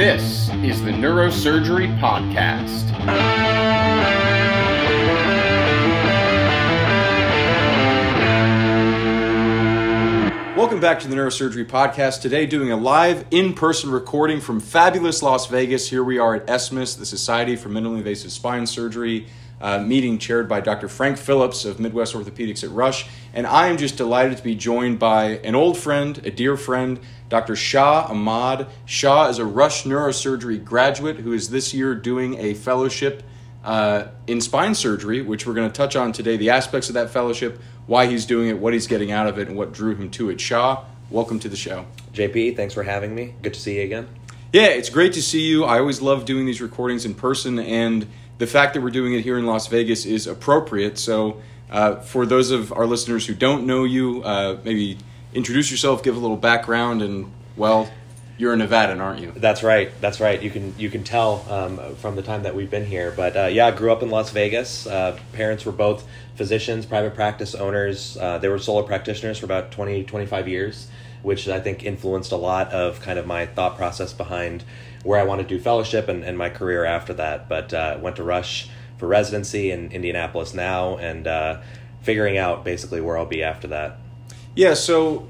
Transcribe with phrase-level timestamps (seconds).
[0.00, 2.88] This is the Neurosurgery Podcast.
[10.56, 12.22] Welcome back to the Neurosurgery Podcast.
[12.22, 15.90] Today, doing a live in person recording from fabulous Las Vegas.
[15.90, 19.26] Here we are at SMISS, the Society for Minimally Invasive Spine Surgery,
[19.60, 20.88] uh, meeting chaired by Dr.
[20.88, 23.06] Frank Phillips of Midwest Orthopedics at Rush.
[23.32, 26.98] And I am just delighted to be joined by an old friend, a dear friend,
[27.28, 27.54] Dr.
[27.54, 28.66] Shah Ahmad.
[28.86, 33.22] Shah is a Rush neurosurgery graduate who is this year doing a fellowship
[33.64, 37.10] uh, in spine surgery, which we're going to touch on today the aspects of that
[37.10, 40.10] fellowship, why he's doing it, what he's getting out of it, and what drew him
[40.10, 40.40] to it.
[40.40, 41.86] Shah, welcome to the show.
[42.12, 43.34] JP, thanks for having me.
[43.42, 44.08] Good to see you again.
[44.52, 45.64] Yeah, it's great to see you.
[45.64, 48.08] I always love doing these recordings in person, and
[48.38, 50.98] the fact that we're doing it here in Las Vegas is appropriate.
[50.98, 54.98] So, uh, for those of our listeners who don't know you, uh, maybe
[55.32, 57.90] introduce yourself, give a little background, and well,
[58.40, 59.32] you're a Nevadan, aren't you?
[59.36, 59.92] That's right.
[60.00, 60.42] That's right.
[60.42, 63.12] You can you can tell um, from the time that we've been here.
[63.14, 64.86] But uh, yeah, I grew up in Las Vegas.
[64.86, 68.16] Uh, parents were both physicians, private practice owners.
[68.16, 70.88] Uh, they were solo practitioners for about 20, 25 years,
[71.22, 74.64] which I think influenced a lot of kind of my thought process behind
[75.04, 77.48] where I want to do fellowship and, and my career after that.
[77.48, 78.70] But uh, went to Rush
[79.00, 81.60] for residency in Indianapolis now, and uh,
[82.02, 83.98] figuring out basically where I'll be after that.
[84.54, 84.74] Yeah.
[84.74, 85.26] So,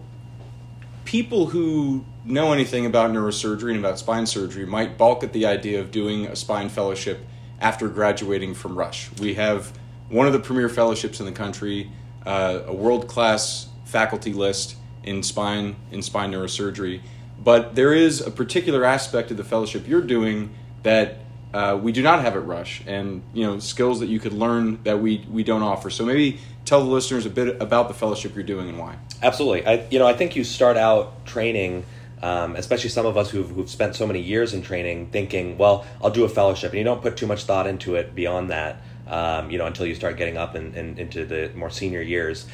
[1.05, 5.81] people who know anything about neurosurgery and about spine surgery might balk at the idea
[5.81, 7.21] of doing a spine fellowship
[7.61, 9.09] after graduating from Rush.
[9.21, 9.73] We have
[10.09, 11.91] one of the premier fellowships in the country,
[12.27, 17.01] uh, a world class faculty list in spine in spine neurosurgery.
[17.43, 20.51] But there is a particular aspect of the fellowship you're doing
[20.83, 21.19] that
[21.53, 24.83] uh, we do not have at Rush, and you know skills that you could learn
[24.85, 25.91] that we we don't offer.
[25.91, 28.97] So maybe tell the listeners a bit about the fellowship you're doing and why.
[29.23, 31.85] Absolutely, I you know I think you start out training.
[32.23, 35.87] Um, especially some of us who've, who've spent so many years in training, thinking, well,
[36.05, 38.83] I'll do a fellowship, and you don't put too much thought into it beyond that.
[39.09, 42.47] Um, you know, until you start getting up in, in, into the more senior years.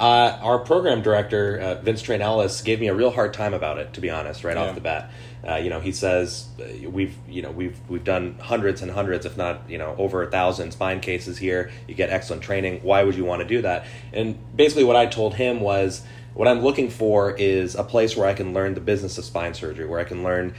[0.00, 3.92] Uh, our program director, uh, Vince Traynelis, gave me a real hard time about it.
[3.94, 4.68] To be honest, right Yeah.
[4.68, 5.10] off the bat,
[5.48, 9.26] uh, you know, he says uh, we've you know we've we've done hundreds and hundreds,
[9.26, 11.70] if not you know over a thousand spine cases here.
[11.88, 12.80] You get excellent training.
[12.82, 13.86] Why would you want to do that?
[14.12, 16.02] And basically, what I told him was,
[16.34, 19.54] what I'm looking for is a place where I can learn the business of spine
[19.54, 20.54] surgery, where I can learn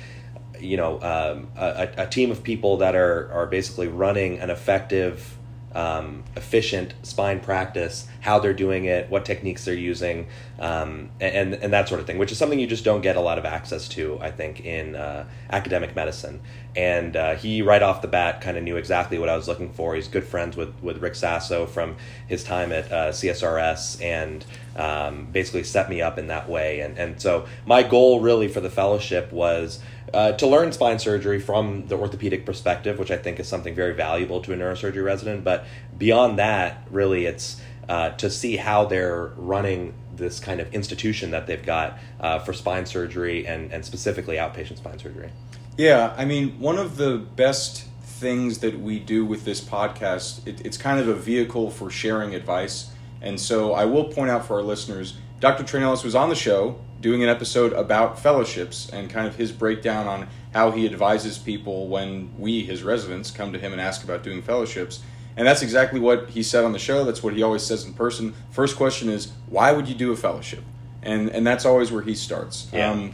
[0.60, 5.38] you know um, a, a team of people that are are basically running an effective
[5.76, 10.28] um, efficient spine practice how they're doing it what techniques they're using
[10.60, 13.22] um, and and that sort of thing which is something you just don't get a
[13.22, 16.40] lot of access to i think in uh, academic medicine.
[16.76, 19.72] And uh, he right off the bat kind of knew exactly what i was looking
[19.72, 19.96] for.
[19.96, 21.96] He's good friends with with rick sasso from
[22.28, 26.82] his time at uh, csrs and um, basically set me up in that way.
[26.82, 29.80] And and so my goal really for the fellowship was
[30.14, 33.94] uh, to learn spine surgery from the orthopedic perspective, which I think is something very
[33.94, 35.44] valuable to a neurosurgery resident.
[35.44, 35.66] But
[35.98, 41.48] beyond that, really, it's uh, to see how they're running this kind of institution that
[41.48, 45.32] they've got uh, for spine surgery and, and specifically outpatient spine surgery.
[45.78, 50.66] Yeah, I mean, one of the best things that we do with this podcast, it,
[50.66, 52.92] it's kind of a vehicle for sharing advice.
[53.22, 55.64] And so I will point out for our listeners, Dr.
[55.64, 60.08] Traynelis was on the show doing an episode about fellowships and kind of his breakdown
[60.08, 64.24] on how he advises people when we, his residents, come to him and ask about
[64.24, 65.02] doing fellowships.
[65.38, 67.06] And that's exactly what he said on the show.
[67.06, 68.34] That's what he always says in person.
[68.52, 70.64] First question is, why would you do a fellowship?
[71.02, 72.68] And and that's always where he starts.
[72.74, 72.92] Yeah.
[72.92, 73.14] Um,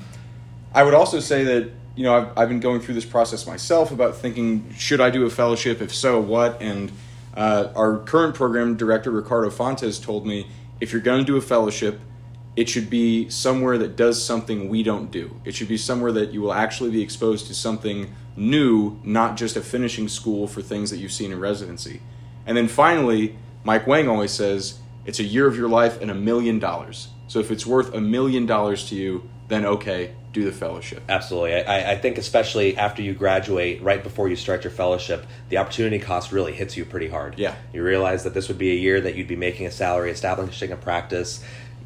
[0.74, 3.92] I would also say that you know I've, I've been going through this process myself
[3.92, 6.92] about thinking should I do a fellowship if so what and
[7.38, 10.48] uh, our current program director Ricardo Fontes told me
[10.82, 12.00] if you're going to do a fellowship
[12.56, 16.32] it should be somewhere that does something we don't do it should be somewhere that
[16.32, 20.90] you will actually be exposed to something new not just a finishing school for things
[20.90, 22.02] that you've seen in residency
[22.46, 26.16] and then finally Mike Wang always says it's a year of your life and a
[26.16, 30.52] million dollars so if it's worth a million dollars to you then okay do the
[30.52, 31.56] fellowship Absolutely.
[31.56, 35.98] I, I think, especially after you graduate, right before you start your fellowship, the opportunity
[35.98, 37.40] cost really hits you pretty hard.
[37.40, 37.56] Yeah.
[37.72, 40.74] You realize that this would be a year that you'd be making a salary, establishing
[40.74, 41.42] a practice,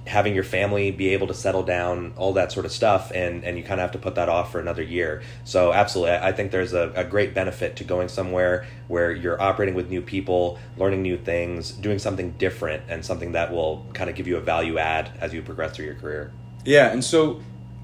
[0.09, 3.57] having your family be able to settle down, all that sort of stuff, and, and
[3.57, 5.21] you kind of have to put that off for another year.
[5.44, 9.75] So, absolutely, I think there's a, a great benefit to going somewhere where you're operating
[9.75, 14.15] with new people, learning new things, doing something different, and something that will kind of
[14.15, 16.33] give you a value add as you progress through your career.
[16.65, 17.41] Yeah, and so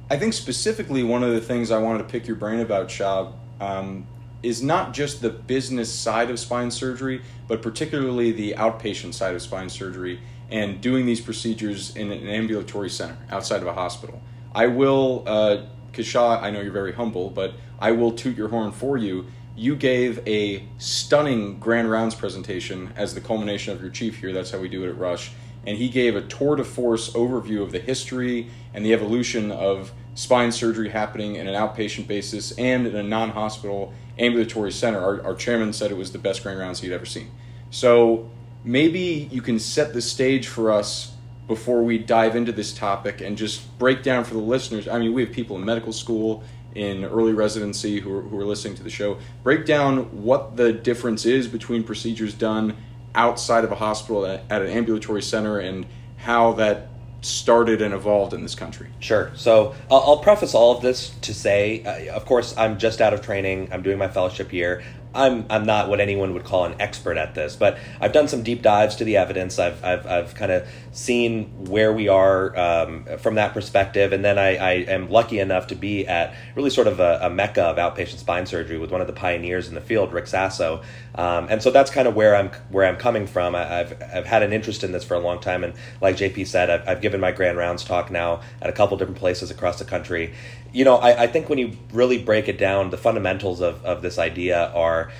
[0.10, 3.34] I think specifically one of the things I wanted to pick your brain about, Shah,
[3.62, 4.08] um,
[4.42, 9.42] is not just the business side of spine surgery, but particularly the outpatient side of
[9.42, 10.20] spine surgery
[10.50, 14.22] and doing these procedures in an ambulatory center outside of a hospital.
[14.54, 15.64] I will uh,
[16.04, 19.26] Shah, I know you're very humble, but I will toot your horn for you.
[19.56, 24.34] You gave a stunning grand rounds presentation as the culmination of your chief here.
[24.34, 25.32] That's how we do it at Rush.
[25.66, 29.94] And he gave a tour de force overview of the history and the evolution of
[30.14, 35.00] spine surgery happening in an outpatient basis and in a non hospital ambulatory center.
[35.00, 37.32] Our, our chairman said it was the best grand rounds he'd ever seen.
[37.72, 38.30] So
[38.66, 41.14] maybe you can set the stage for us
[41.48, 44.88] before we dive into this topic and just break down for the listeners.
[44.88, 48.46] I mean, we have people in medical school, in early residency who are, who are
[48.46, 49.18] listening to the show.
[49.44, 52.76] Break down what the difference is between procedures done
[53.14, 55.86] outside of a hospital at, at an ambulatory center and
[56.18, 56.90] how that
[57.22, 58.90] started and evolved in this country.
[59.00, 59.32] Sure.
[59.36, 63.14] So I'll, I'll preface all of this to say, uh, of course, I'm just out
[63.14, 63.70] of training.
[63.72, 64.84] I'm doing my fellowship year.
[65.16, 68.44] I'm I'm not what anyone would call an expert at this, but I've done some
[68.44, 69.58] deep dives to the evidence.
[69.58, 74.40] I've I've, I've kind of seen where we are um, from that perspective, and then
[74.40, 77.76] I, I, am lucky enough to be at really sort of a, a, mecca of
[77.76, 80.82] outpatient spine surgery with one of the pioneers in the field, Rick Sasso,
[81.16, 83.56] um, and so that's kind of where I'm where I'm coming from.
[83.56, 86.48] I, have I've had an interest in this for a long time, and like JP
[86.48, 89.80] said, I've, I've given my grand rounds talk now at a couple different places across
[89.80, 90.34] the country.
[90.72, 94.02] You know, I, I think when you really break it down, the fundamentals of, of
[94.02, 95.12] this idea are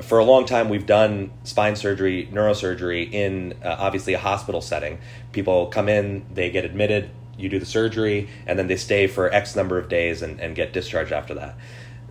[0.00, 4.98] for a long time we've done spine surgery neurosurgery in uh, obviously a hospital setting.
[5.32, 9.32] People come in they get admitted you do the surgery and then they stay for
[9.32, 11.56] x number of days and, and get discharged after that.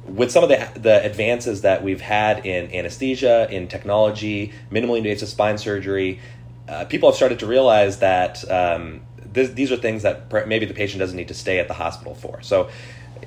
[0.06, 5.30] With some of the, the advances that we've had in anesthesia in technology minimally invasive
[5.30, 6.20] spine surgery
[6.68, 9.02] uh, people have started to realize that um,
[9.34, 12.14] th- these are things that maybe the patient doesn't need to stay at the hospital
[12.16, 12.42] for.
[12.42, 12.70] So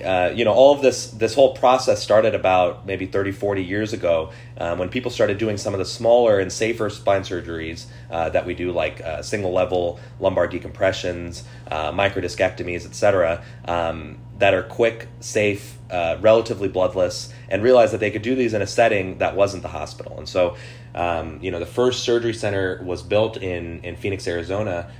[0.02, 3.92] uh, you know, all of this this whole process started about maybe 30, 40 years
[3.92, 8.28] ago um, when people started doing some of the smaller and safer spine surgeries uh,
[8.30, 14.64] that we do, like uh, single level lumbar decompressions, uh, microdiscectomies, etc., um, that are
[14.64, 19.18] quick, safe, uh, relatively bloodless, and realized that they could do these in a setting
[19.18, 20.18] that wasn't the hospital.
[20.18, 20.56] And so,
[20.94, 24.90] um, you know, the first surgery center was built in in Phoenix, Arizona,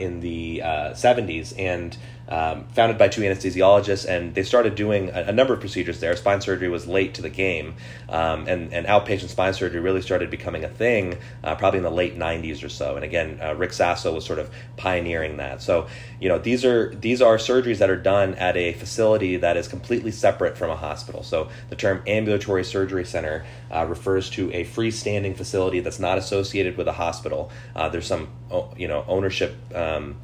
[0.00, 1.96] in the 70s, and
[2.28, 6.16] um, founded by two anesthesiologists, and they started doing a, a, number of procedures there.
[6.16, 7.74] Spine surgery was late to the game,
[8.08, 11.90] um, and, and outpatient spine surgery really started becoming a thing uh, probably in the
[11.90, 12.96] late 90s or so.
[12.96, 15.60] And again, uh, Rick Sasso was sort of pioneering that.
[15.60, 15.86] So,
[16.20, 19.68] you know, these are these are surgeries that are done at a facility that is
[19.68, 21.22] completely separate from a hospital.
[21.22, 26.76] So the term ambulatory surgery center uh, refers to a freestanding facility that's not associated
[26.78, 27.50] with a hospital.
[27.76, 28.28] Uh, there's some,
[28.76, 29.56] you know, ownership.
[29.74, 30.16] Um,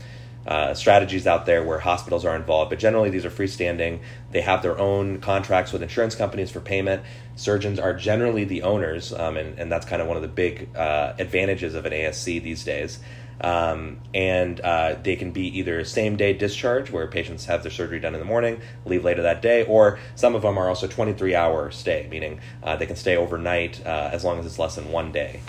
[0.51, 4.01] uh, strategies out there where hospitals are involved, but generally these are freestanding.
[4.33, 7.05] They have their own contracts with insurance companies for payment.
[7.37, 10.75] Surgeons are generally the owners, um, and, and that's kind of one of the big
[10.77, 12.99] uh, advantages of an ASC these days.
[13.43, 18.01] Um, and uh, they can be either same day discharge, where patients have their surgery
[18.01, 21.35] done in the morning, leave later that day, or some of them are also 23
[21.35, 24.91] hour stay, meaning uh, they can stay overnight uh, as long as it's less than
[24.91, 25.41] one day.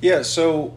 [0.00, 0.76] Yeah, so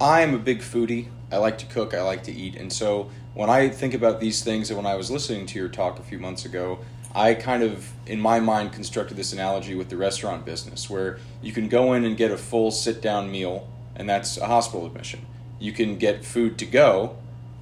[0.00, 1.08] I'm a big foodie.
[1.32, 2.56] I like to cook, I like to eat.
[2.56, 5.68] And so when I think about these things, and when I was listening to your
[5.68, 6.78] talk a few months ago,
[7.14, 11.52] I kind of, in my mind, constructed this analogy with the restaurant business where you
[11.52, 15.26] can go in and get a full sit down meal, and that's a hospital admission.
[15.58, 17.16] You can get food to go,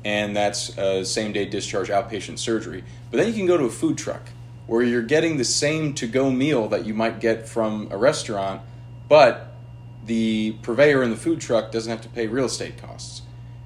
[0.05, 0.75] and that's
[1.09, 2.85] same day discharge outpatient surgery.
[3.11, 4.23] But then you can go to a food truck
[4.67, 8.63] where you're getting the same to go meal that you might get from a restaurant,
[9.09, 9.53] but
[10.07, 13.20] the purveyor in the food truck doesn't have to pay real estate costs.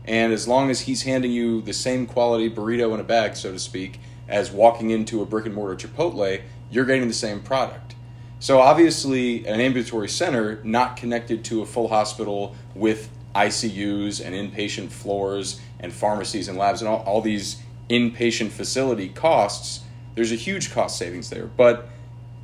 [0.05, 3.53] And as long as he's handing you the same quality burrito in a bag, so
[3.53, 7.95] to speak, as walking into a brick and mortar Chipotle, you're getting the same product.
[8.39, 14.91] So obviously, an ambulatory center not connected to a full hospital with ICUs and inpatient
[14.91, 19.81] floors and pharmacies and labs and all, all these inpatient facility costs,
[20.15, 21.47] there's a huge cost savings there.
[21.47, 21.89] But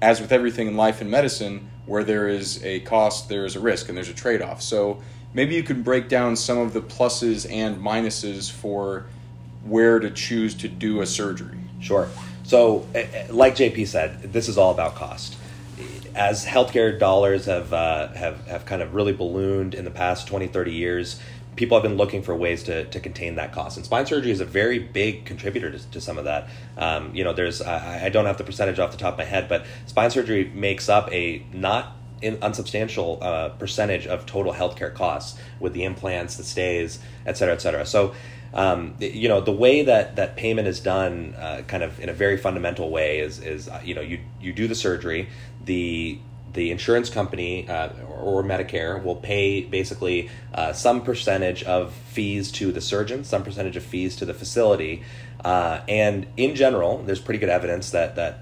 [0.03, 3.61] as with everything in life and medicine, where there is a cost, there is a
[3.61, 4.63] risk, and there's a trade off.
[4.63, 5.03] So
[5.35, 9.07] maybe you could break down some of the pluses and minuses for
[9.65, 11.59] where to choose to do a surgery.
[11.81, 12.09] Sure.
[12.45, 15.37] So, eh, eh, like JP said, this is all about cost.
[16.15, 20.49] As healthcare dollars have, uh, have, have kind of really ballooned in the past 20,
[20.49, 21.21] 30 years,
[21.57, 23.77] people have been looking for ways to, to contain that cost.
[23.77, 26.49] And spine surgery is a very big contributor to, to some of that.
[26.77, 29.25] Um, you know, there's, I, I don't have the percentage off the top of my
[29.25, 34.93] head, but spine surgery makes up a not in unsubstantial uh, percentage of total healthcare
[34.93, 37.87] costs with the implants, the stays, et cetera, et cetera.
[37.87, 38.15] So,
[38.53, 42.13] um, you know, the way that, that payment is done, uh, kind of in a
[42.13, 45.29] very fundamental way, is is uh, you know you you do the surgery,
[45.65, 46.19] the
[46.53, 47.91] the insurance company uh,
[48.23, 53.77] or Medicare will pay basically uh, some percentage of fees to the surgeon, some percentage
[53.77, 55.05] of fees to the facility,
[55.45, 58.41] uh, and in general, there's pretty good evidence that that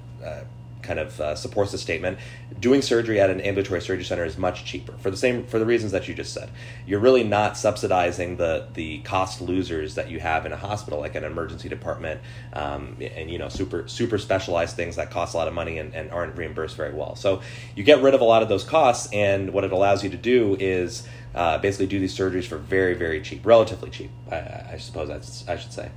[0.88, 2.18] kind of uh, supports the statement.
[2.58, 5.66] Doing surgery at an ambulatory surgery center is much cheaper for the same for the
[5.66, 6.50] reasons that you just said.
[6.86, 11.14] You're really not subsidizing the the cost losers that you have in a hospital, like
[11.14, 12.20] an emergency department,
[12.54, 15.94] um, and you know super super specialized things that cost a lot of money and,
[15.94, 17.14] and aren't reimbursed very well.
[17.14, 17.42] So
[17.76, 20.16] you get rid of a lot of those costs, and what it allows you to
[20.16, 24.36] do is uh, basically do these surgeries for very very cheap, relatively cheap, I,
[24.72, 25.90] I suppose I should say.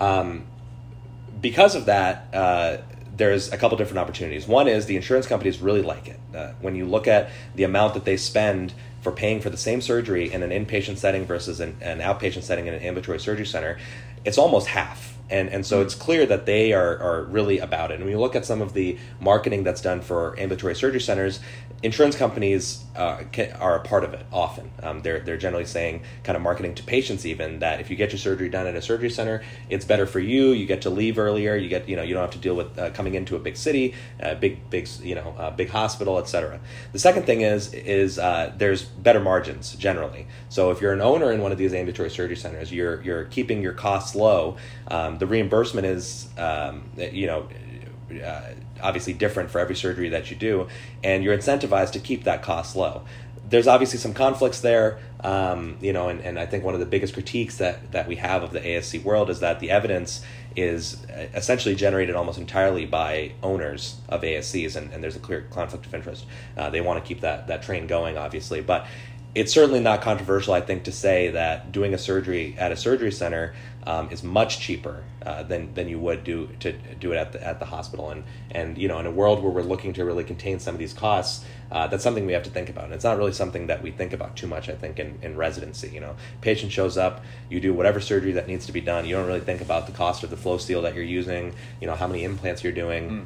[0.00, 0.46] Um,
[1.40, 2.78] because of that, uh,
[3.20, 4.48] there's a couple different opportunities.
[4.48, 6.18] One is the insurance companies really like it.
[6.34, 8.72] Uh, when you look at the amount that they spend
[9.02, 12.66] for paying for the same surgery in an inpatient setting versus an, an outpatient setting
[12.66, 13.78] in an ambulatory surgery center,
[14.24, 15.18] it's almost half.
[15.30, 17.94] And, and so it's clear that they are, are really about it.
[17.94, 21.40] And when you look at some of the marketing that's done for ambulatory surgery centers,
[21.82, 24.70] insurance companies uh, can, are a part of it often.
[24.82, 28.10] Um, they're, they're generally saying, kind of marketing to patients even, that if you get
[28.10, 30.50] your surgery done at a surgery center, it's better for you.
[30.50, 31.56] You get to leave earlier.
[31.56, 33.56] You get, you know, you don't have to deal with uh, coming into a big
[33.56, 36.60] city, uh, big, big, you know, uh, big hospital, etc.
[36.92, 40.26] The second thing is, is uh, there's better margins generally.
[40.48, 43.62] So if you're an owner in one of these ambulatory surgery centers, you're, you're keeping
[43.62, 44.56] your costs low.
[44.88, 47.46] Um, the reimbursement is, um, you know,
[48.24, 48.42] uh,
[48.82, 50.66] obviously different for every surgery that you do,
[51.04, 53.02] and you're incentivized to keep that cost low.
[53.48, 56.86] There's obviously some conflicts there, um, you know, and, and I think one of the
[56.86, 60.24] biggest critiques that, that we have of the ASC world is that the evidence
[60.56, 65.86] is essentially generated almost entirely by owners of ASCs, and, and there's a clear conflict
[65.86, 66.26] of interest.
[66.56, 68.86] Uh, they want to keep that, that train going, obviously, but
[69.34, 73.12] it's certainly not controversial, I think, to say that doing a surgery at a surgery
[73.12, 73.54] center
[73.86, 77.46] um, is much cheaper uh, than than you would do to do it at the
[77.46, 78.10] at the hospital.
[78.10, 80.78] And and you know, in a world where we're looking to really contain some of
[80.78, 82.86] these costs, uh, that's something we have to think about.
[82.86, 84.68] And it's not really something that we think about too much.
[84.68, 88.48] I think in, in residency, you know, patient shows up, you do whatever surgery that
[88.48, 89.06] needs to be done.
[89.06, 91.54] You don't really think about the cost of the Floseal that you're using.
[91.80, 93.10] You know, how many implants you're doing.
[93.10, 93.24] Mm.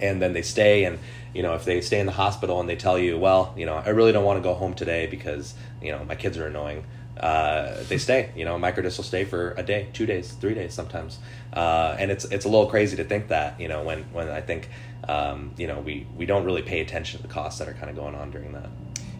[0.00, 0.98] And then they stay, and
[1.34, 3.74] you know, if they stay in the hospital and they tell you, well, you know,
[3.74, 6.84] I really don't want to go home today because you know my kids are annoying
[7.20, 8.30] uh, they stay.
[8.34, 11.18] You know, microdiscs will stay for a day, two days, three days sometimes,
[11.52, 13.60] uh, and it's it's a little crazy to think that.
[13.60, 14.70] You know, when when I think
[15.06, 17.90] um, you know we we don't really pay attention to the costs that are kind
[17.90, 18.70] of going on during that.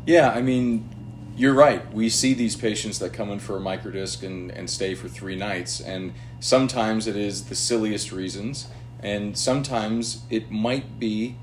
[0.07, 0.89] Yeah, I mean,
[1.37, 1.93] you're right.
[1.93, 5.37] We see these patients that come in for a microdisc and and stay for three
[5.37, 8.69] nights, and sometimes it is the silliest reasons,
[9.02, 11.37] and sometimes it might be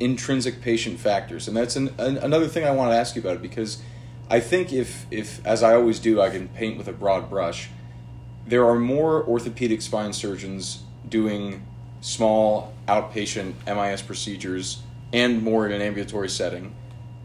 [0.00, 3.42] intrinsic patient factors, and that's an, an another thing I want to ask you about
[3.42, 3.82] because
[4.32, 7.68] I think if, if, as I always do, I can paint with a broad brush,
[8.46, 11.66] there are more orthopedic spine surgeons doing
[12.00, 14.82] small outpatient MIS procedures
[15.12, 16.74] and more in an ambulatory setting.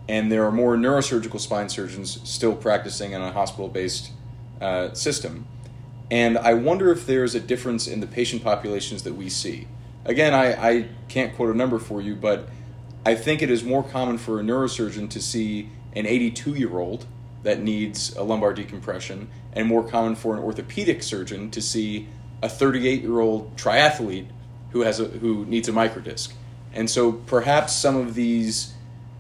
[0.10, 4.12] And there are more neurosurgical spine surgeons still practicing in a hospital based
[4.60, 5.48] uh, system.
[6.10, 9.68] And I wonder if there's a difference in the patient populations that we see.
[10.06, 12.48] Again, I, I can't quote a number for you, but
[13.06, 17.06] I think it is more common for a neurosurgeon to see an 82 year old
[17.44, 22.08] that needs a lumbar decompression, and more common for an orthopedic surgeon to see
[22.42, 24.28] a 38 year old triathlete
[24.72, 26.34] who has a, who needs a microdisc.
[26.74, 28.74] And so perhaps some of these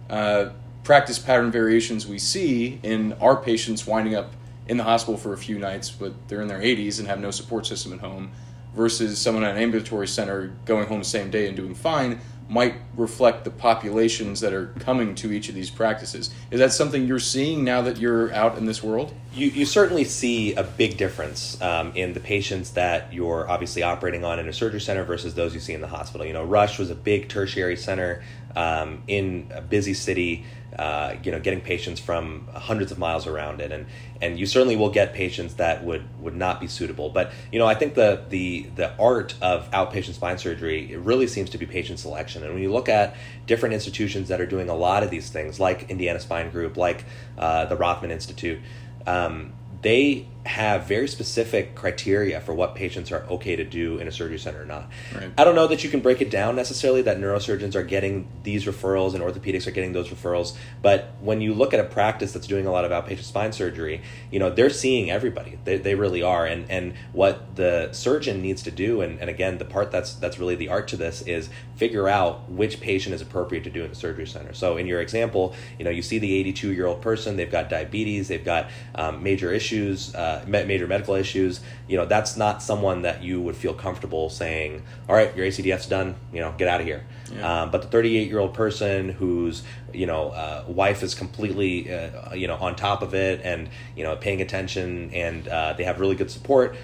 [0.09, 0.49] uh,
[0.83, 4.33] practice pattern variations we see in our patients winding up
[4.67, 7.31] in the hospital for a few nights, but they're in their 80s and have no
[7.31, 8.31] support system at home,
[8.75, 12.19] versus someone at an ambulatory center going home the same day and doing fine
[12.49, 16.29] might reflect the populations that are coming to each of these practices.
[16.49, 19.13] Is that something you're seeing now that you're out in this world?
[19.33, 24.23] You, you certainly see a big difference um, in the patients that you're obviously operating
[24.23, 26.25] on in a surgery center versus those you see in the hospital.
[26.25, 28.23] You know, Rush was a big tertiary center
[28.57, 30.43] um, in a busy city
[30.77, 33.87] uh, you know, getting patients from hundreds of miles around it, and
[34.21, 37.09] and you certainly will get patients that would would not be suitable.
[37.09, 41.25] But you know, I think the the the art of outpatient spine surgery it really
[41.25, 42.43] seems to be patient selection.
[42.43, 45.59] And when you look at different institutions that are doing a lot of these things,
[45.59, 47.05] like Indiana Spine Group, like
[47.37, 48.59] uh, the Rothman Institute.
[49.05, 54.11] Um, they have very specific criteria for what patients are okay to do in a
[54.11, 54.89] surgery center or not.
[55.13, 55.31] Right.
[55.37, 58.65] I don't know that you can break it down necessarily that neurosurgeons are getting these
[58.65, 62.47] referrals and orthopedics are getting those referrals, but when you look at a practice that's
[62.47, 64.01] doing a lot of outpatient spine surgery,
[64.31, 65.59] you know, they're seeing everybody.
[65.63, 66.45] They, they really are.
[66.45, 70.39] And and what the surgeon needs to do and, and again the part that's that's
[70.39, 73.89] really the art to this is figure out which patient is appropriate to do in
[73.89, 74.53] the surgery center.
[74.53, 77.69] So in your example, you know, you see the 82 year old person, they've got
[77.69, 82.61] diabetes, they've got um, major issues uh, uh, major medical issues, you know, that's not
[82.61, 86.15] someone that you would feel comfortable saying, "All right, your ACDF's done.
[86.33, 87.63] You know, get out of here." Yeah.
[87.63, 89.63] Um, but the 38 year old person whose
[89.93, 94.03] you know uh, wife is completely uh, you know on top of it and you
[94.03, 96.75] know paying attention and uh, they have really good support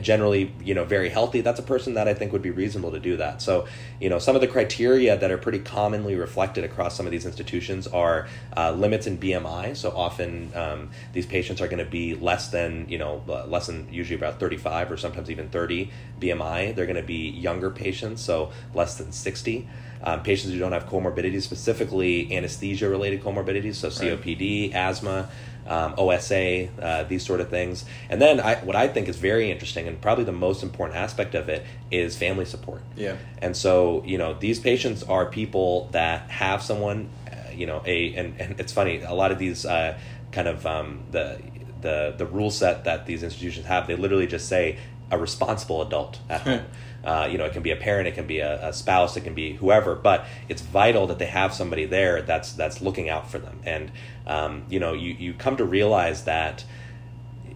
[0.00, 3.00] generally you know very healthy that's a person that i think would be reasonable to
[3.00, 3.42] do that.
[3.42, 3.66] So
[4.00, 7.26] you know some of the criteria that are pretty commonly reflected across some of these
[7.26, 12.14] institutions are uh, limits in bmi so often um, these patients are going to be
[12.14, 16.74] less than you know uh, less than usually about 35 or sometimes even 30 bmi
[16.74, 19.68] they're going to be younger patients so less than 60
[20.02, 24.74] um, patients who don't have comorbidities, specifically anesthesia related comorbidities, so COPD, right.
[24.74, 25.28] asthma,
[25.66, 27.84] um, OSA, uh, these sort of things.
[28.08, 31.34] And then I, what I think is very interesting and probably the most important aspect
[31.34, 32.82] of it is family support.
[32.96, 33.16] Yeah.
[33.38, 38.14] And so, you know, these patients are people that have someone, uh, you know, a,
[38.14, 39.98] and, and it's funny, a lot of these uh,
[40.32, 41.40] kind of um, the,
[41.80, 44.78] the, the rule set that these institutions have, they literally just say
[45.10, 46.64] a responsible adult at home.
[47.02, 49.22] Uh, you know, it can be a parent, it can be a, a, spouse, it
[49.22, 53.30] can be whoever, but it's vital that they have somebody there that's that's looking out
[53.30, 53.58] for them.
[53.64, 53.90] And
[54.26, 56.62] um, you know, you you come to realize that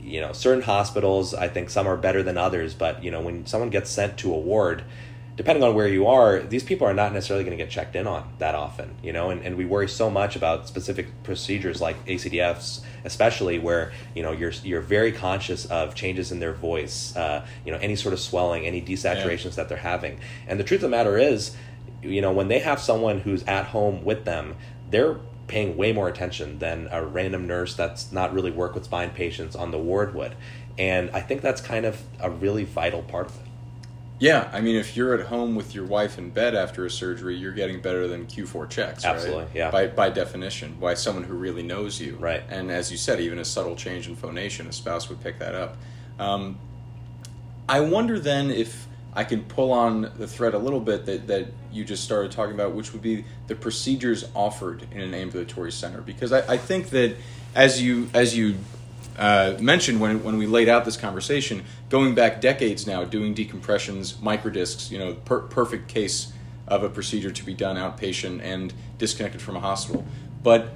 [0.00, 3.44] you know certain hospitals, I think some are better than others, but you know when
[3.44, 4.82] someone gets sent to a ward
[5.36, 8.06] depending on where you are, these people are not necessarily going to get checked in
[8.06, 12.04] on that often, you know, and, and we worry so much about specific procedures like
[12.06, 17.44] ACDFs, especially where, you know, you're, you're very conscious of changes in their voice, uh,
[17.64, 19.56] you know, any sort of swelling, any desaturations yeah.
[19.56, 20.20] that they're having.
[20.46, 21.56] And the truth of the matter is,
[22.00, 24.54] you know, when they have someone who's at home with them,
[24.90, 29.10] they're paying way more attention than a random nurse that's not really work with spine
[29.10, 30.34] patients on the ward would.
[30.78, 33.43] And I think that's kind of a really vital part of it.
[34.20, 37.36] Yeah, I mean, if you're at home with your wife in bed after a surgery,
[37.36, 39.04] you're getting better than Q4 checks.
[39.04, 39.54] Absolutely, right?
[39.54, 39.70] yeah.
[39.70, 42.16] By by definition, by someone who really knows you.
[42.16, 42.42] Right.
[42.48, 45.54] And as you said, even a subtle change in phonation, a spouse would pick that
[45.54, 45.76] up.
[46.18, 46.58] Um,
[47.68, 51.48] I wonder then if I can pull on the thread a little bit that, that
[51.72, 56.00] you just started talking about, which would be the procedures offered in an ambulatory center,
[56.00, 57.16] because I, I think that
[57.54, 58.56] as you as you
[59.18, 64.14] uh, mentioned when, when we laid out this conversation, going back decades now, doing decompressions,
[64.14, 66.32] microdiscs, you know, per- perfect case
[66.66, 70.04] of a procedure to be done outpatient and disconnected from a hospital.
[70.42, 70.74] But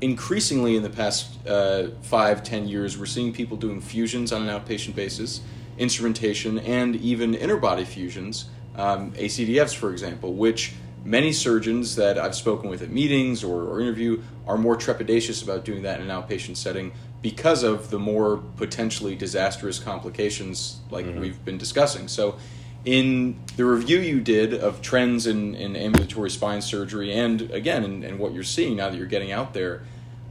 [0.00, 4.48] increasingly in the past uh, five, ten years, we're seeing people doing fusions on an
[4.48, 5.40] outpatient basis,
[5.76, 10.72] instrumentation, and even interbody fusions, um, ACDFs, for example, which
[11.04, 15.64] many surgeons that I've spoken with at meetings or, or interview are more trepidatious about
[15.64, 21.20] doing that in an outpatient setting because of the more potentially disastrous complications like mm-hmm.
[21.20, 22.08] we've been discussing.
[22.08, 22.36] So,
[22.84, 28.04] in the review you did of trends in, in ambulatory spine surgery, and again, and,
[28.04, 29.82] in what you're seeing now that you're getting out there,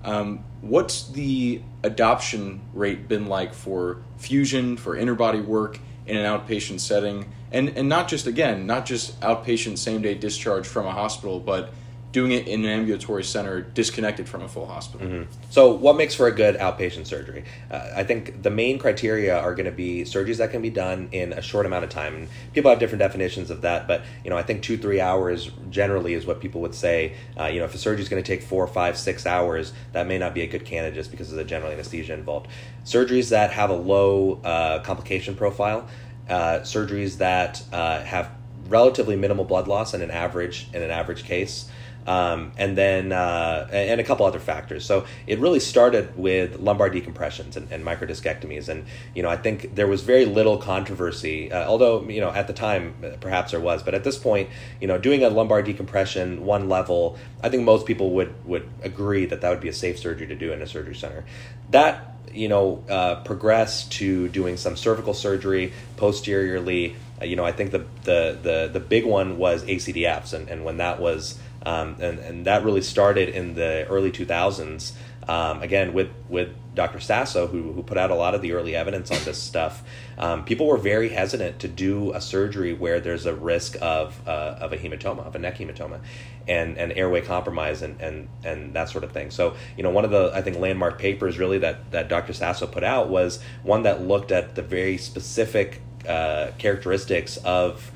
[0.03, 6.79] um, what's the adoption rate been like for fusion, for interbody work in an outpatient
[6.79, 7.31] setting?
[7.51, 11.73] And, and not just, again, not just outpatient same day discharge from a hospital, but
[12.17, 15.05] doing it in an ambulatory center disconnected from a full hospital.
[15.05, 15.31] Mm-hmm.
[15.51, 17.43] So, what makes for a good outpatient surgery?
[17.69, 21.09] Uh, I think the main criteria are going to be surgeries that can be done
[21.11, 22.15] in a short amount of time.
[22.15, 25.51] And people have different definitions of that, but you know, I think two three hours
[25.69, 27.13] generally is what people would say.
[27.39, 30.07] Uh, you know, if a surgery is going to take four, five, six hours, that
[30.07, 32.47] may not be a good candidate just because of the general anesthesia involved.
[32.83, 35.87] Surgeries that have a low uh, complication profile,
[36.29, 38.31] uh, surgeries that uh, have
[38.69, 41.69] relatively minimal blood loss in an average in an average case
[42.07, 44.85] um, and then uh, and a couple other factors.
[44.85, 49.75] So it really started with lumbar decompressions and, and microdiscectomies, and you know I think
[49.75, 53.83] there was very little controversy, uh, although you know at the time perhaps there was,
[53.83, 57.85] but at this point, you know, doing a lumbar decompression one level, I think most
[57.85, 60.67] people would would agree that that would be a safe surgery to do in a
[60.67, 61.25] surgery center.
[61.71, 66.95] That you know uh, progressed to doing some cervical surgery posteriorly.
[67.21, 70.63] Uh, you know, I think the, the the the big one was ACDFs, and, and
[70.63, 74.93] when that was um, and, and that really started in the early 2000s.
[75.27, 77.01] Um, again, with, with Dr.
[77.01, 79.83] Sasso, who, who put out a lot of the early evidence on this stuff,
[80.17, 84.55] um, people were very hesitant to do a surgery where there's a risk of, uh,
[84.61, 85.99] of a hematoma, of a neck hematoma,
[86.47, 89.31] and, and airway compromise and, and, and that sort of thing.
[89.31, 92.31] So, you know, one of the, I think, landmark papers really that, that Dr.
[92.31, 97.91] Sasso put out was one that looked at the very specific uh, characteristics of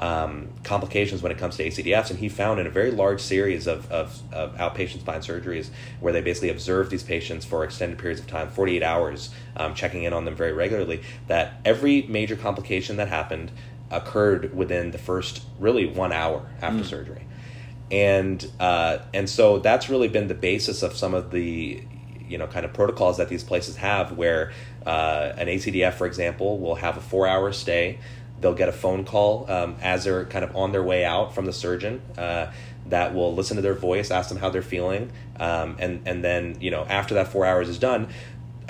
[0.00, 3.66] um, complications when it comes to ACDFs, and he found in a very large series
[3.66, 5.68] of, of, of, outpatient spine surgeries
[6.00, 10.04] where they basically observed these patients for extended periods of time, 48 hours, um, checking
[10.04, 13.52] in on them very regularly, that every major complication that happened
[13.90, 16.86] occurred within the first really one hour after mm.
[16.86, 17.26] surgery.
[17.90, 21.82] And uh, and so that's really been the basis of some of the
[22.26, 24.52] you know kind of protocols that these places have where
[24.86, 27.98] uh, an ACDF, for example, will have a four hour stay.
[28.40, 31.46] They'll get a phone call um, as they're kind of on their way out from
[31.46, 32.52] the surgeon uh,
[32.86, 36.56] that will listen to their voice, ask them how they're feeling, um, and and then
[36.60, 38.08] you know after that four hours is done,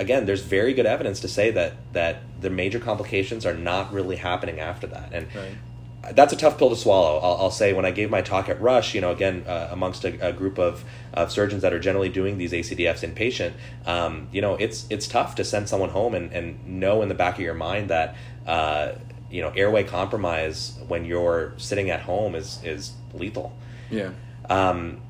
[0.00, 4.16] again, there's very good evidence to say that that the major complications are not really
[4.16, 6.16] happening after that, and right.
[6.16, 7.18] that's a tough pill to swallow.
[7.18, 10.04] I'll, I'll, say when I gave my talk at Rush, you know, again uh, amongst
[10.04, 13.52] a, a, group of, of surgeons that are generally doing these ACDFs inpatient,
[13.86, 17.14] um, you know, it's it's tough to send someone home and, and know in the
[17.14, 18.16] back of your mind that.
[18.46, 18.94] Uh,
[19.30, 23.56] you know, airway compromise when you're sitting at home is is lethal.
[23.90, 24.10] Yeah.
[24.48, 25.00] Um,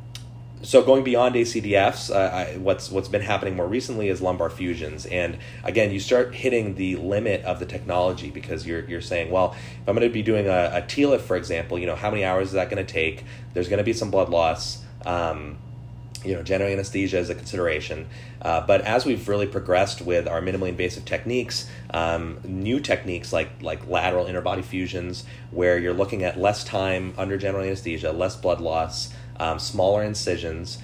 [0.63, 5.07] so going beyond ACDFs, uh, I, what's what's been happening more recently is lumbar fusions,
[5.07, 9.55] and again, you start hitting the limit of the technology because you're you're saying, well,
[9.55, 12.25] if I'm going to be doing a, a TLIF, for example, you know, how many
[12.25, 13.25] hours is that going to take?
[13.55, 14.85] There's going to be some blood loss.
[15.07, 15.57] Um,
[16.25, 18.07] you know, general anesthesia is a consideration.
[18.43, 23.51] Uh, but as we've really progressed with our minimally invasive techniques, um, new techniques like
[23.63, 28.61] like lateral interbody fusions, where you're looking at less time under general anesthesia, less blood
[28.61, 30.79] loss um, smaller incisions.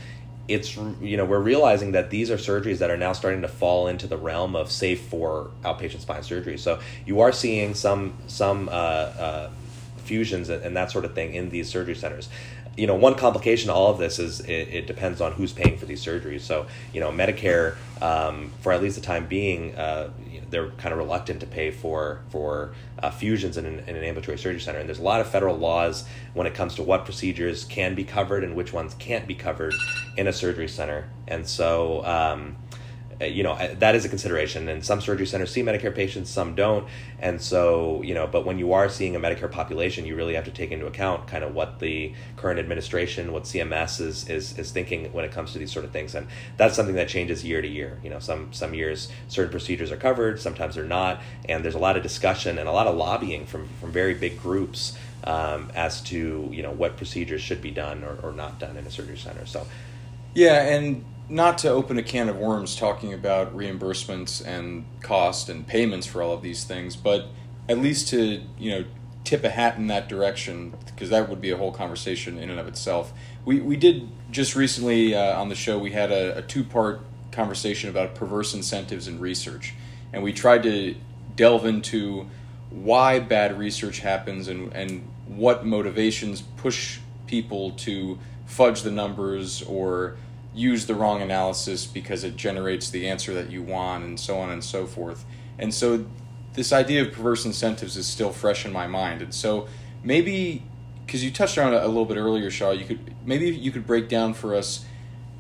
[0.49, 3.89] It's you know we're realizing that these are surgeries that are now starting to fall
[3.89, 6.57] into the realm of safe for outpatient spine surgery.
[6.57, 9.51] So you are seeing some some uh, uh,
[9.99, 12.29] fusions and, and that sort of thing in these surgery centers
[12.77, 15.79] you know, one complication to all of this is it, it, depends on who's paying
[15.79, 16.41] for these surgeries.
[16.41, 20.11] So, you know, Medicare, um, for at least the time being, uh,
[20.51, 24.39] they're kind of reluctant to pay for for uh, fusions in an, in an, ambulatory
[24.39, 24.79] surgery center.
[24.79, 28.05] And there's a lot of federal laws when it comes to what procedures can be
[28.05, 29.75] covered and which ones can't be covered
[30.17, 31.09] in a surgery center.
[31.27, 32.57] And so, um,
[33.21, 34.69] you know that is a consideration.
[34.69, 36.87] And some surgery centers see medicare patients some don't.
[37.19, 40.45] And so you know but when you are seeing a medicare population you really have
[40.45, 44.71] to take into account kind of what the current administration what cms is is, is
[44.71, 46.15] thinking when it comes to these sort of things.
[46.15, 46.27] And
[46.57, 47.99] that's something that changes year to year.
[48.03, 51.23] You know some some years certain procedures are covered sometimes they're not.
[51.49, 54.41] And there's a lot of discussion and a lot of lobbying from from very big
[54.41, 58.77] groups um, as to you know what procedures should be done or, or not done
[58.77, 59.47] in a surgery center.
[59.47, 59.67] So
[60.35, 65.67] yeah and not to open a can of worms talking about reimbursements and cost and
[65.67, 67.27] payments for all of these things, but
[67.69, 68.85] at least to you know
[69.25, 72.61] tip a hat in that direction because that would be a whole conversation in and
[72.61, 73.13] of itself.
[73.45, 77.01] We we did just recently uh, on the show we had a, a two part
[77.33, 79.75] conversation about perverse incentives in research,
[80.13, 80.95] and we tried to
[81.35, 82.29] delve into
[82.71, 90.17] why bad research happens and and what motivations push people to fudge the numbers or
[90.57, 94.51] use the wrong analysis because it generates the answer that you want and so on
[94.51, 95.25] and so forth.
[95.59, 96.07] And so
[96.55, 99.21] this idea of perverse incentives is still fresh in my mind.
[99.23, 99.69] And so
[100.03, 100.65] maybe
[101.05, 103.87] because you touched on it a little bit earlier, Shah, you could maybe you could
[103.87, 104.85] break down for us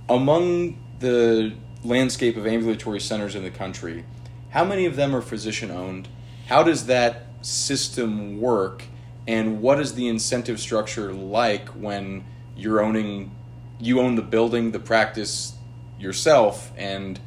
[0.08, 4.04] among the landscape of ambulatory centers in the country,
[4.50, 6.08] how many of them are physician owned?
[6.46, 8.84] How does that system work?
[9.26, 12.24] And what is the incentive structure like when
[12.56, 13.32] you're owning
[13.78, 15.54] you own the building, the practice
[15.98, 17.20] yourself, and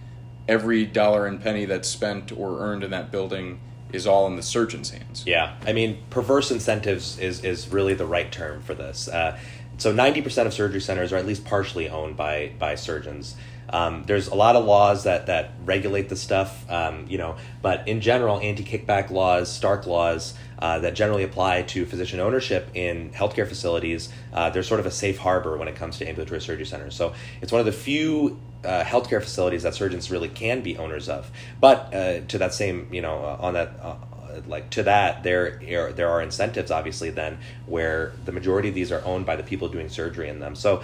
[0.48, 3.60] every dollar and penny that's spent or earned in that building
[3.92, 5.24] is all in the surgeon's hands.
[5.26, 9.08] Yeah, I mean, perverse incentives is is really the right term for this.
[9.08, 9.38] Uh,
[9.78, 13.36] so, ninety percent of surgery centers are at least partially owned by by surgeons.
[13.70, 17.88] Um, there's a lot of laws that that regulate the stuff, um, you know, but
[17.88, 23.48] in general, anti-kickback laws, Stark laws uh, that generally apply to physician ownership in healthcare
[23.48, 24.10] facilities.
[24.34, 26.96] Uh, they're sort of a safe harbor when it comes to ambulatory surgery centers.
[26.96, 31.08] So it's one of the few uh, healthcare facilities that surgeons really can be owners
[31.08, 31.32] of.
[31.62, 33.96] But uh, to that same, you know, uh, on that uh,
[34.48, 38.92] like to that there are, there are incentives obviously then where the majority of these
[38.92, 40.84] are owned by the people doing surgery in them so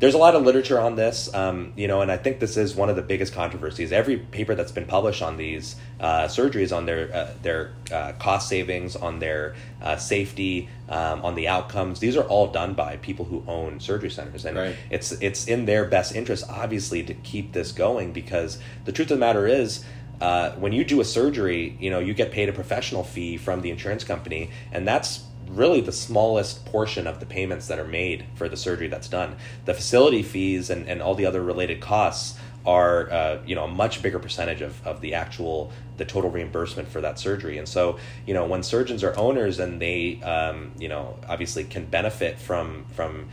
[0.00, 2.74] there's a lot of literature on this, um, you know, and I think this is
[2.74, 3.92] one of the biggest controversies.
[3.92, 8.48] Every paper that's been published on these uh, surgeries, on their uh, their uh, cost
[8.48, 13.26] savings, on their uh, safety, um, on the outcomes, these are all done by people
[13.26, 14.76] who own surgery centers, and right.
[14.88, 19.18] it's it's in their best interest, obviously, to keep this going because the truth of
[19.18, 19.84] the matter is.
[20.20, 23.62] Uh, when you do a surgery, you know you get paid a professional fee from
[23.62, 28.24] the insurance company, and that's really the smallest portion of the payments that are made
[28.34, 29.36] for the surgery that's done.
[29.64, 33.68] The facility fees and, and all the other related costs are uh, you know a
[33.68, 37.98] much bigger percentage of, of the actual the total reimbursement for that surgery and so
[38.26, 42.84] you know when surgeons are owners and they um, you know obviously can benefit from
[42.92, 43.28] from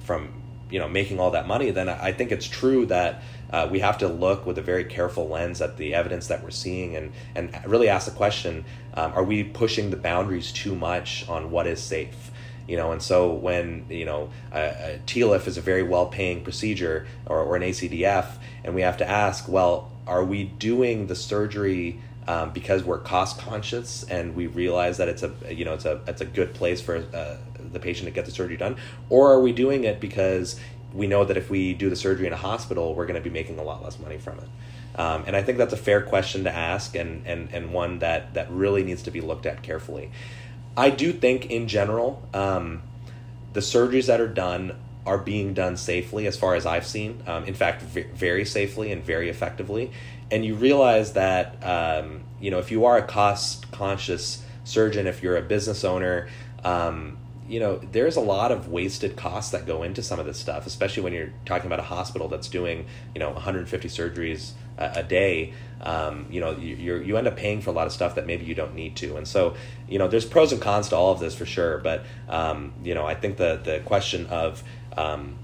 [0.00, 0.32] from
[0.70, 3.98] you know making all that money then i think it's true that uh, we have
[3.98, 7.56] to look with a very careful lens at the evidence that we're seeing and and
[7.66, 11.82] really ask the question um, are we pushing the boundaries too much on what is
[11.82, 12.30] safe
[12.66, 16.42] you know, and so when you know a, a TLIF is a very well paying
[16.42, 21.14] procedure or, or an ACDF, and we have to ask, well, are we doing the
[21.14, 22.00] surgery?
[22.28, 26.00] Um, because we're cost conscious and we realize that it's a you know it's a
[26.08, 27.36] it's a good place for uh,
[27.72, 28.78] the patient to get the surgery done,
[29.10, 30.58] or are we doing it because
[30.96, 33.30] we know that if we do the surgery in a hospital, we're going to be
[33.30, 34.48] making a lot less money from it.
[34.98, 38.34] Um, and I think that's a fair question to ask and, and, and one that,
[38.34, 40.10] that really needs to be looked at carefully.
[40.76, 42.82] I do think, in general, um,
[43.52, 47.22] the surgeries that are done are being done safely, as far as I've seen.
[47.26, 49.92] Um, in fact, v- very safely and very effectively.
[50.30, 55.22] And you realize that um, you know if you are a cost conscious surgeon, if
[55.22, 56.28] you're a business owner,
[56.64, 57.16] um,
[57.48, 60.66] you know there's a lot of wasted costs that go into some of this stuff,
[60.66, 65.02] especially when you're talking about a hospital that's doing you know 150 surgeries a, a
[65.02, 65.52] day.
[65.80, 68.44] Um, you know you you end up paying for a lot of stuff that maybe
[68.44, 69.16] you don't need to.
[69.16, 69.54] And so
[69.88, 71.78] you know there's pros and cons to all of this for sure.
[71.78, 74.62] But um, you know i think the the question of
[74.96, 75.36] um,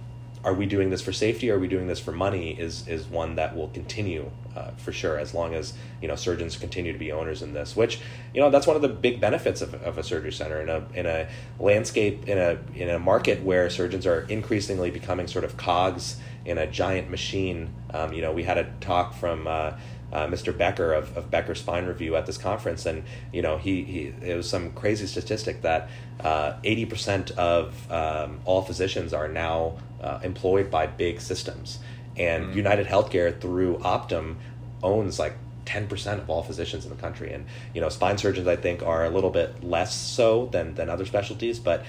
[0.45, 3.07] are we doing this for safety or are we doing this for money is is
[3.07, 6.99] one that will continue uh, for sure as long as you know surgeons continue to
[6.99, 8.01] be owners in this which
[8.35, 10.85] you know that's one of the big benefits of, of a surgery center in a
[10.95, 11.29] in a
[11.59, 16.59] landscape in a in a market where surgeons are increasingly becoming sort of cogs in
[16.59, 19.73] a giant machine um, you know we had a talk from uh,
[20.13, 20.57] uh, Mr.
[20.57, 23.03] Becker of, of Becker Spine Review at this conference, and
[23.33, 25.89] you know he, he it was some crazy statistic that
[26.21, 31.79] uh, eighty uh, percent of um, all physicians are now uh, employed by big systems,
[32.17, 32.57] and mm-hmm.
[32.57, 34.37] United Healthcare through Optum
[34.83, 35.35] owns like
[35.65, 39.05] 10% of all physicians in the country and you know spine surgeons i think are
[39.05, 41.85] a little bit less so than than other specialties but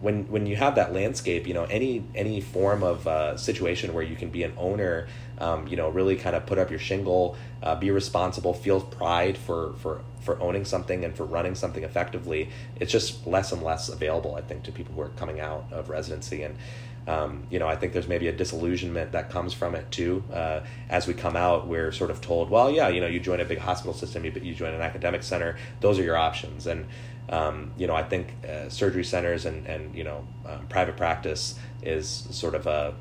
[0.00, 4.02] when when you have that landscape, you know, any any form of uh, situation where
[4.02, 7.36] you can be an owner, um, you know, really kind of put up your shingle,
[7.62, 12.50] uh, be responsible, feel pride for for for owning something and for running something effectively.
[12.78, 15.88] It's just less and less available, I think, to people who are coming out of
[15.88, 16.56] residency and.
[17.06, 20.24] Um, you know, I think there's maybe a disillusionment that comes from it too.
[20.32, 23.40] Uh, as we come out, we're sort of told, well, yeah, you know, you join
[23.40, 26.66] a big hospital system, you, you join an academic center, those are your options.
[26.66, 26.86] And
[27.28, 31.58] um, you know, I think uh, surgery centers and and you know um, private practice
[31.82, 32.94] is sort of a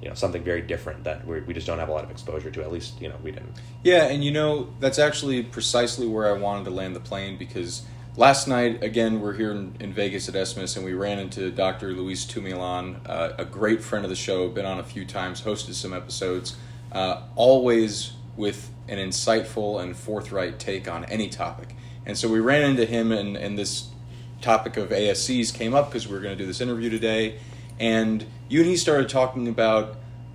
[0.00, 2.50] you know something very different that we we just don't have a lot of exposure
[2.50, 2.62] to.
[2.62, 3.54] At least you know we didn't.
[3.82, 7.82] Yeah, and you know that's actually precisely where I wanted to land the plane because
[8.18, 11.92] last night again we're here in, in Vegas at SMISS and we ran into Dr.
[11.92, 15.74] Luis Tumialán, uh, a great friend of the show, been on a few times, hosted
[15.74, 16.56] some episodes,
[16.90, 21.76] uh, always with an insightful and forthright take on any topic.
[22.06, 23.90] And so we ran into him, and, and this
[24.40, 27.38] topic of ASCs came up because we were going to do this interview today.
[27.78, 29.94] And you and he started talking about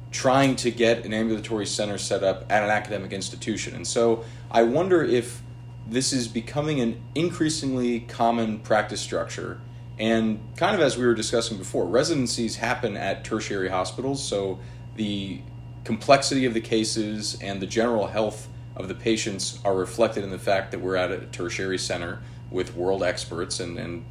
[0.09, 3.75] trying to get an ambulatory center set up at an academic institution.
[3.75, 5.41] And so I wonder if
[5.87, 9.59] this is becoming an increasingly common practice structure.
[9.99, 14.59] And kind of as we were discussing before, residencies happen at tertiary hospitals, so
[14.95, 15.41] the
[15.83, 20.39] complexity of the cases and the general health of the patients are reflected in the
[20.39, 24.05] fact that we're at a tertiary center with world experts, and, and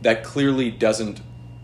[0.00, 1.20] that clearly doesn't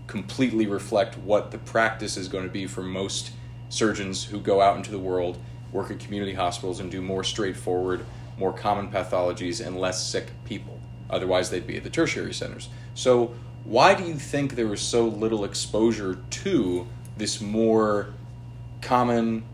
[0.06, 3.32] completely reflect what the practice is going to be for most
[3.68, 5.38] surgeons who go out into the world,
[5.72, 8.04] work at community hospitals, and do more straightforward,
[8.38, 10.80] more common pathologies and less sick people.
[11.08, 12.68] Otherwise, they'd be at the tertiary centers.
[12.94, 18.14] So, why do you think there was so little exposure to this more
[18.80, 19.44] common,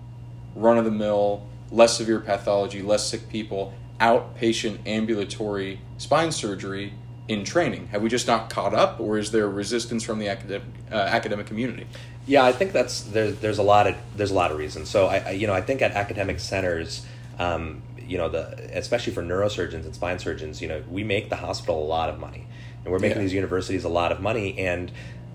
[0.55, 6.93] run of the mill, less severe pathology, less sick people, outpatient ambulatory spine surgery
[7.29, 7.89] in training?
[7.89, 11.47] Have we just not caught up, or is there resistance from the academic uh, academic
[11.47, 11.87] community?
[12.27, 14.91] Yeah, I think that's there's there's a lot of there's a lot of reasons.
[14.91, 17.05] So I, I you know I think at academic centers.
[17.39, 17.83] Um,
[18.13, 18.45] you know the
[18.77, 22.19] especially for neurosurgeons and spine surgeons you know we make the hospital a lot of
[22.19, 22.47] money
[22.85, 23.23] and we're making yeah.
[23.23, 24.93] these universities a lot of money and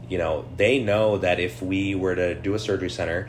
[0.07, 3.27] you know they know that if we were to do a surgery center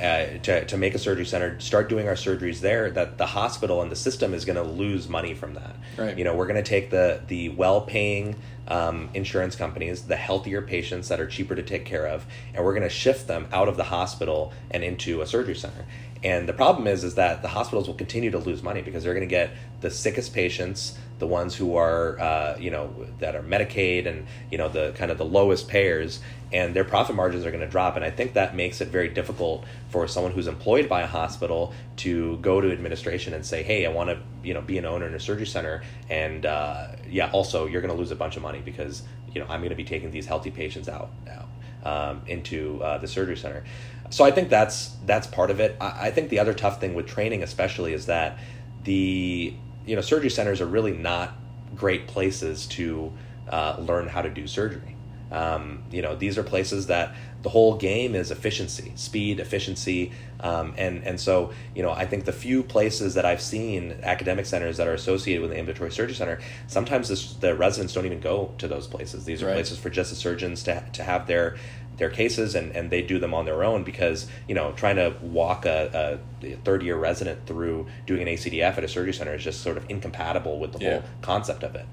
[0.00, 3.80] uh, to, to make a surgery center, start doing our surgeries there, that the hospital
[3.80, 5.74] and the system is going to lose money from that.
[5.96, 6.18] Right.
[6.18, 8.36] You know, we're going to take the the well paying
[8.68, 12.74] um, insurance companies, the healthier patients that are cheaper to take care of, and we're
[12.74, 15.86] going to shift them out of the hospital and into a surgery center.
[16.26, 19.14] And the problem is, is that the hospitals will continue to lose money because they're
[19.14, 23.42] going to get the sickest patients, the ones who are, uh, you know, that are
[23.42, 26.18] Medicaid and you know the kind of the lowest payers,
[26.52, 27.94] and their profit margins are going to drop.
[27.94, 31.72] And I think that makes it very difficult for someone who's employed by a hospital
[31.98, 35.06] to go to administration and say, "Hey, I want to, you know, be an owner
[35.06, 38.42] in a surgery center," and uh, yeah, also you're going to lose a bunch of
[38.42, 41.46] money because you know I'm going to be taking these healthy patients out now
[41.84, 43.62] um, into uh, the surgery center.
[44.10, 45.76] So I think that's that's part of it.
[45.80, 48.38] I, I think the other tough thing with training, especially, is that
[48.84, 51.34] the you know surgery centers are really not
[51.74, 53.12] great places to
[53.48, 54.96] uh, learn how to do surgery.
[55.30, 60.72] Um, you know, these are places that the whole game is efficiency, speed, efficiency, um,
[60.76, 64.76] and and so you know, I think the few places that I've seen academic centers
[64.76, 66.38] that are associated with the ambulatory surgery center,
[66.68, 69.24] sometimes this, the residents don't even go to those places.
[69.24, 69.54] These are Right.
[69.54, 71.56] places for just the surgeons to to have their
[71.98, 75.14] their cases and, and they do them on their own because you know trying to
[75.22, 79.42] walk a, a third year resident through doing an ACDF at a surgery center is
[79.44, 80.90] just sort of incompatible with the Yeah.
[81.00, 81.86] whole concept of it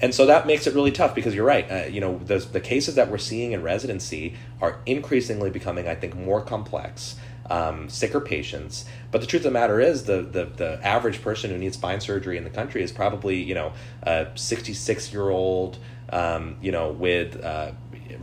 [0.00, 1.70] and so that makes it really tough because you're right.
[1.70, 5.94] Uh, you know, the the cases that we're seeing in residency are increasingly becoming, I
[5.94, 7.14] think, more complex,
[7.48, 8.86] um, sicker patients.
[9.12, 12.00] But the truth of the matter is, the, the the average person who needs spine
[12.00, 15.78] surgery in the country is probably you know a 66 year old,
[16.10, 17.70] um, you know, with uh,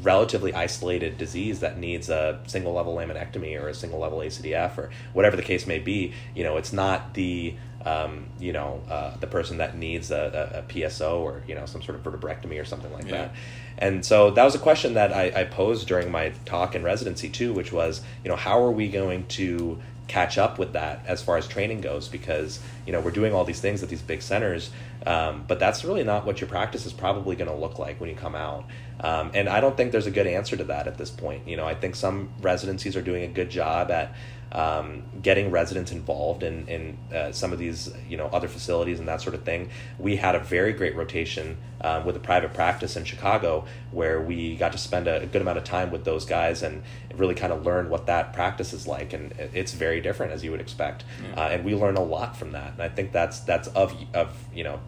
[0.02, 4.90] relatively isolated disease that needs a single level laminectomy or a single level ACDF or
[5.14, 6.14] whatever the case may be.
[6.36, 10.60] You know, it's not the um, you know uh, the person that needs a, a,
[10.60, 13.12] a PSO or you know some sort of vertebrectomy or something like Yeah.
[13.12, 13.32] that.
[13.78, 17.30] And so that was a question that I, I posed during my talk in residency
[17.30, 19.80] too, which was you know how are we going to
[20.12, 23.46] catch up with that as far as training goes because you know we're doing all
[23.46, 24.70] these things at these big centers
[25.06, 28.10] um, but that's really not what your practice is probably going to look like when
[28.10, 28.66] you come out.
[29.00, 31.48] Um, and i don't think there's a good answer to that at this point.
[31.48, 34.14] You know i think some residencies are doing a good job at
[34.52, 39.08] um, getting residents involved in, in uh, some of these you know other facilities and
[39.08, 39.70] that sort of thing.
[40.00, 44.56] We had a very great rotation uh, with a private practice in chicago where we
[44.56, 46.84] got to spend a, a good amount of time with those guys and
[47.16, 49.14] really kind of learn what that practice is like.
[49.14, 51.04] And it's very different as you would expect.
[51.36, 52.74] Uh, and we learn a lot from that.
[52.74, 54.80] And i think that's that's of of you know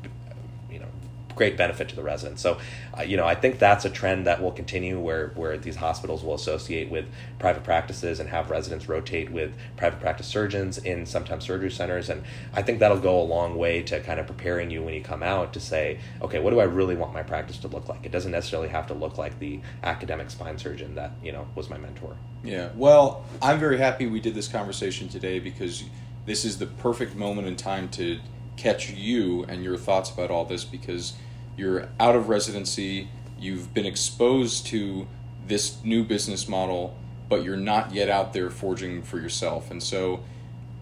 [1.36, 2.42] great benefit to the residents.
[2.42, 2.58] So,
[2.98, 6.24] uh, you know, I think that's a trend that will continue where where these hospitals
[6.24, 7.06] will associate with
[7.40, 12.24] private practices and have residents rotate with private practice surgeons in sometimes surgery centers, and
[12.54, 15.24] I think that'll go a long way to kind of preparing you when you come
[15.24, 18.06] out to say, okay, what do I really want my practice to look like?
[18.06, 21.70] It doesn't necessarily have to look like the academic spine surgeon that you know was
[21.70, 22.16] my mentor.
[22.44, 22.70] Yeah.
[22.76, 25.84] Well, I'm very happy we did this conversation today because
[26.26, 28.20] this is the perfect moment in time to
[28.56, 31.14] catch you and your thoughts about all this because
[31.58, 35.08] you're out of residency, you've been exposed to
[35.48, 36.98] this new business model,
[37.30, 39.70] but you're not yet out there forging for yourself.
[39.72, 40.24] And so,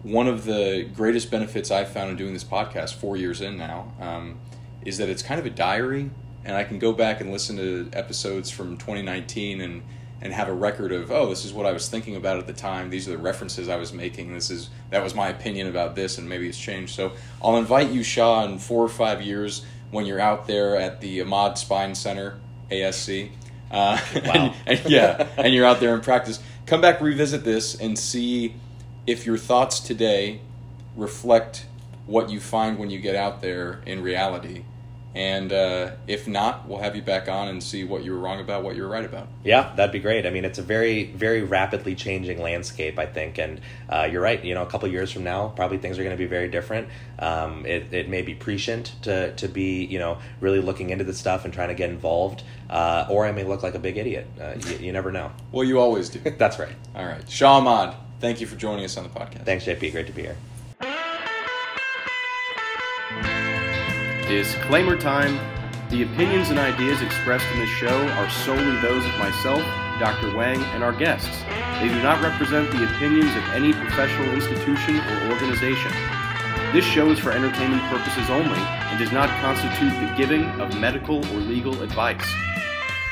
[0.02, 3.92] one of the greatest benefits I've found in doing this podcast, four years in now,
[4.00, 4.40] um,
[4.84, 6.10] is that it's kind of a diary,
[6.44, 9.82] and I can go back and listen to episodes from 2019 and
[10.22, 12.52] and have a record of oh this is what I was thinking about at the
[12.52, 12.90] time.
[12.90, 14.32] These are the references I was making.
[14.32, 16.94] This is that was my opinion about this and maybe it's changed.
[16.94, 21.00] So I'll invite you Shah in four or five years when you're out there at
[21.00, 22.38] the Ahmad Spine Center
[22.70, 23.30] ASC
[23.70, 24.54] uh, Wow.
[24.66, 26.40] and, yeah and you're out there in practice.
[26.66, 28.54] Come back revisit this and see
[29.06, 30.40] if your thoughts today
[30.96, 31.66] reflect
[32.06, 34.64] what you find when you get out there in reality
[35.14, 38.40] and uh, if not we'll have you back on and see what you were wrong
[38.40, 40.26] about what you were right about Yeah, that'd be great.
[40.26, 43.38] I mean, it's a very, very rapidly changing landscape, I think.
[43.38, 44.42] And uh, you're right.
[44.42, 46.88] You know, a couple years from now, probably things are going to be very different.
[47.18, 51.18] Um, it, it may be prescient to, to be, you know, really looking into this
[51.18, 52.42] stuff and trying to get involved.
[52.70, 54.26] Uh, or I may look like a big idiot.
[54.40, 55.30] Uh, you, you never know.
[55.52, 56.74] well you always do That's right.
[56.94, 59.92] all right Shah Ahmad thank you for joining us on the podcast Thanks, JP.
[59.92, 60.36] Great to be here.
[64.32, 65.38] Disclaimer time.
[65.90, 69.60] The opinions and ideas expressed in this show are solely those of myself,
[70.00, 70.34] Dr.
[70.34, 71.28] Wang, and our guests.
[71.80, 75.92] They do not represent the opinions of any professional institution or organization.
[76.72, 81.18] This show is for entertainment purposes only and does not constitute the giving of medical
[81.18, 82.24] or legal advice.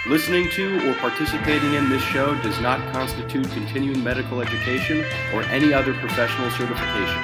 [0.07, 5.05] Listening to or participating in this show does not constitute continuing medical education
[5.35, 7.23] or any other professional certification.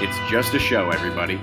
[0.00, 1.38] It's just a show, everybody.